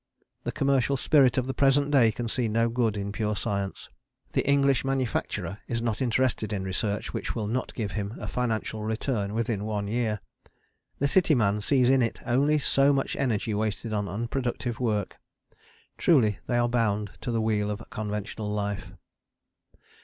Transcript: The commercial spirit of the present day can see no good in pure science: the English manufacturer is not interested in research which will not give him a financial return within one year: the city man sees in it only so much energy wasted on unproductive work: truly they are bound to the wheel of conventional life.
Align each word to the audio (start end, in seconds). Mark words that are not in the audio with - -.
The 0.45 0.51
commercial 0.51 0.97
spirit 0.97 1.37
of 1.37 1.45
the 1.45 1.53
present 1.53 1.91
day 1.91 2.11
can 2.11 2.27
see 2.27 2.47
no 2.47 2.69
good 2.69 2.97
in 2.97 3.11
pure 3.11 3.35
science: 3.35 3.87
the 4.31 4.43
English 4.49 4.83
manufacturer 4.83 5.59
is 5.67 5.79
not 5.79 6.01
interested 6.01 6.51
in 6.51 6.63
research 6.63 7.13
which 7.13 7.35
will 7.35 7.45
not 7.45 7.71
give 7.75 7.91
him 7.91 8.13
a 8.19 8.27
financial 8.27 8.81
return 8.81 9.35
within 9.35 9.63
one 9.63 9.87
year: 9.87 10.19
the 10.97 11.07
city 11.07 11.35
man 11.35 11.61
sees 11.61 11.87
in 11.87 12.01
it 12.01 12.19
only 12.25 12.57
so 12.57 12.91
much 12.91 13.15
energy 13.15 13.53
wasted 13.53 13.93
on 13.93 14.07
unproductive 14.09 14.79
work: 14.79 15.19
truly 15.99 16.39
they 16.47 16.57
are 16.57 16.67
bound 16.67 17.11
to 17.21 17.29
the 17.29 17.39
wheel 17.39 17.69
of 17.69 17.87
conventional 17.91 18.49
life. 18.49 18.93